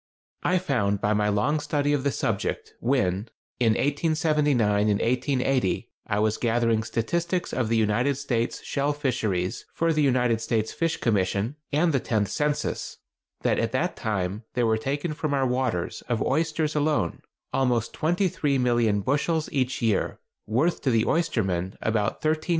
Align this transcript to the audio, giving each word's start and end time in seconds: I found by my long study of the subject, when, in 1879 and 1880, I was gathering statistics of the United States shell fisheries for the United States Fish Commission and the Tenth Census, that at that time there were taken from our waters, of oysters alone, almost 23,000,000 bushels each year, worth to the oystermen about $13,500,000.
I 0.41 0.57
found 0.57 0.99
by 0.99 1.13
my 1.13 1.29
long 1.29 1.59
study 1.59 1.93
of 1.93 2.03
the 2.03 2.09
subject, 2.11 2.73
when, 2.79 3.29
in 3.59 3.73
1879 3.73 4.89
and 4.89 4.99
1880, 4.99 5.91
I 6.07 6.17
was 6.17 6.37
gathering 6.37 6.81
statistics 6.81 7.53
of 7.53 7.69
the 7.69 7.77
United 7.77 8.15
States 8.17 8.63
shell 8.63 8.93
fisheries 8.93 9.67
for 9.75 9.93
the 9.93 10.01
United 10.01 10.41
States 10.41 10.73
Fish 10.73 10.97
Commission 10.97 11.55
and 11.71 11.93
the 11.93 11.99
Tenth 11.99 12.29
Census, 12.29 12.97
that 13.43 13.59
at 13.59 13.73
that 13.73 13.95
time 13.95 14.41
there 14.55 14.65
were 14.65 14.79
taken 14.79 15.13
from 15.13 15.35
our 15.35 15.45
waters, 15.45 16.01
of 16.09 16.19
oysters 16.23 16.75
alone, 16.75 17.21
almost 17.53 17.93
23,000,000 17.93 19.01
bushels 19.05 19.49
each 19.51 19.83
year, 19.83 20.19
worth 20.47 20.81
to 20.81 20.89
the 20.89 21.05
oystermen 21.05 21.77
about 21.79 22.23
$13,500,000. 22.23 22.47